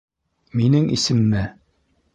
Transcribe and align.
—Минең 0.61 0.89
исемме? 0.97 1.47